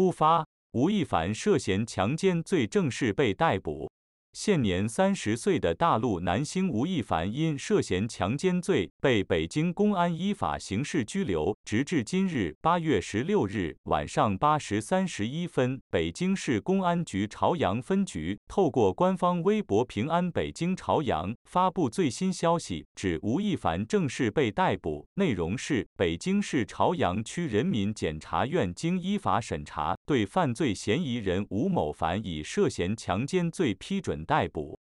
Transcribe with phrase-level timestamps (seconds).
[0.00, 3.86] 突发，吴亦凡涉嫌强奸罪正式被逮捕。
[4.32, 25.08] 现年三十岁的大陆男星吴亦凡因涉嫌强奸罪被北京公安依法刑事拘留，直至今日八月十六日晚上八时三十一分，北京市公安局朝阳分局透过官方微博“平安北京朝阳”发布最新消息，指吴亦凡正式被逮捕。
[25.14, 34.19] 内容是：北京市朝阳区人民检察院经依法审查，对犯罪嫌疑人吴某凡以涉嫌强奸罪批准。
[34.24, 34.78] 逮捕。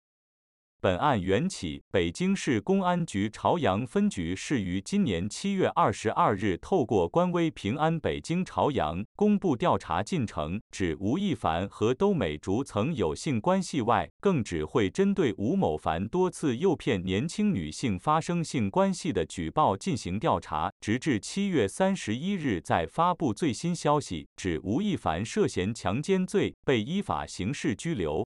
[0.78, 28.24] 本案缘起，北京市公安局朝阳分局是于今年七月二十二日透过官微“平安北京朝阳”公布调查进程，指吴亦凡和都美竹曾有性关系外，更指会针对吴某凡多次诱骗年轻女性发生性关系的举报进行调查，直至七月三十一日再发布最新消息，指吴亦凡涉嫌强奸罪被依法刑事拘留。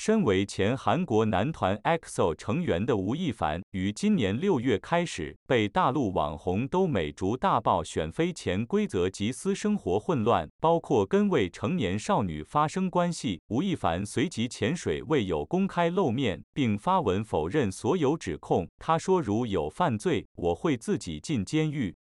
[0.00, 13.42] 身为前韩国男团 EXO 成员的吴亦凡，于今年六月开始被大陆网红都美竹大爆选妃潜规则及私生活混乱，包括跟未成年少女发生关系。
[13.48, 18.68] 吴亦凡随即潜水，未有公开露面，并发文否认所有指控。
[18.78, 21.96] 他说：“如有犯罪，我会自己进监狱。”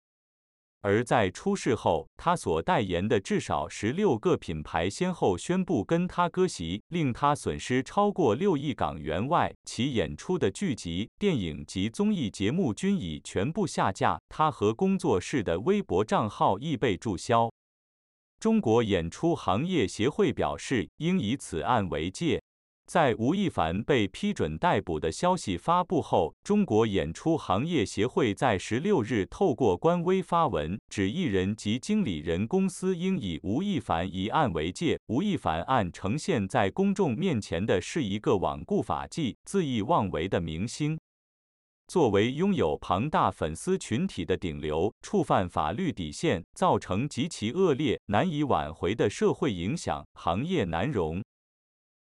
[0.82, 17.52] 而在出事后，他所代言的至少十六个品牌先后宣布跟他割席，令他损失超过六亿港元外，其演出的剧集、电影及综艺节目均已全部下架，他和工作室的微博账号亦被注销。
[18.40, 22.42] 中国演出行业协会表示，应以此案为戒。
[22.88, 34.98] 在吴亦凡被批准逮捕的消息发布后，中国演出行业协会在十六日透过官微发文，指艺人及经理人公司应以吴亦凡一案为戒。
[35.08, 40.98] 吴亦凡案呈现在公众面前的是一个罔顾法纪、恣意妄为的明星。
[41.90, 51.22] 作为拥有庞大粉丝群体的顶流，触犯法律底线，造成极其恶劣、难以挽回的社会影响，行业难容。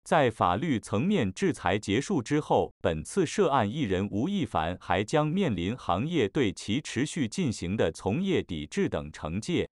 [0.03, 9.69] 在法律层面制裁结束之后，本次涉案艺人吴亦凡还将面临行业对其持续进行的从业抵制等惩戒。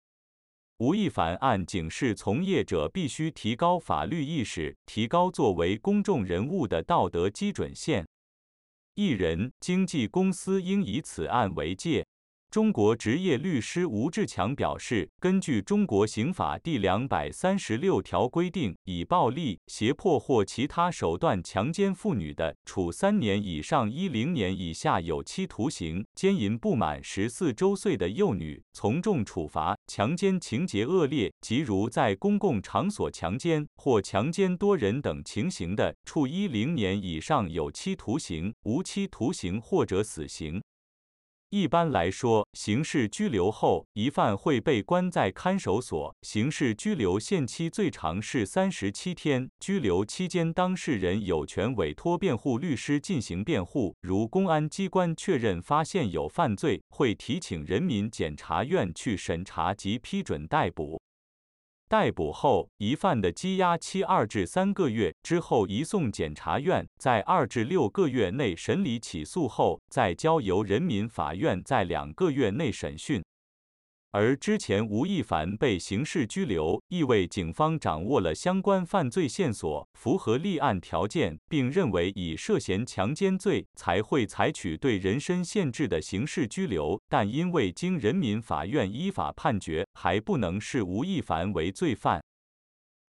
[0.78, 8.06] 吴亦凡案警示从业者必须提高法律意识，提高作为公众人物的道德基准线。
[8.96, 12.06] 艺人、经纪公司应以此案为戒。
[12.54, 40.62] 中国执业律师吴志强表示，根据中国刑法第两百三十六条规定，以暴力、胁迫或其他手段强奸妇女的，处三年以上一零年以下有期徒刑；奸淫不满十四周岁的幼女，从重处罚；强奸情节恶劣，即如在公共场所强奸或强奸多人等情形的，处一零年以上有期徒刑、无期徒刑或者死刑。
[41.56, 46.16] 一般来说，刑事拘留后，疑犯会被关在看守所。
[46.24, 49.48] 刑事拘留限期最长是三十七天。
[49.60, 53.96] 拘留期间，当事人有权委托辩护律师进行辩护。
[54.02, 61.00] 如公安机关确认发现有犯罪，会提请人民检察院去审查及批准逮捕。
[61.94, 73.24] 逮捕后，疑犯的羁押期二至三个月，之后移送检察院，在二至六个月内审理起诉后，再交由人民法院在两个月内审讯。
[74.14, 87.02] 而之前吴亦凡被刑事拘留，意味警方掌握了相关犯罪线索，符合立案条件，并认为已涉嫌强奸罪，才会采取对人身限制的刑事拘留。
[87.10, 92.23] 但因为经人民法院依法判决，还不能视吴亦凡为罪犯。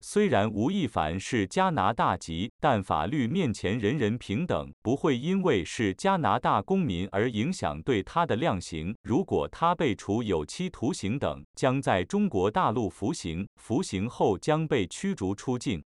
[0.06, 8.94] 虽然吴亦凡是加拿大籍，但法律面前人人平等，不会因为是加拿大公民而影响对他的量刑。
[9.02, 15.82] 如果他被处有期徒刑等，将在中国大陆服刑，服刑后将被驱逐出境。